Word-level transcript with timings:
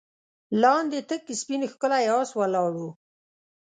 لاندې 0.61 0.99
تک 1.09 1.21
سپين 1.41 1.61
ښکلی 1.71 2.05
آس 2.19 2.29
ولاړ 2.39 2.71
و. 2.77 2.81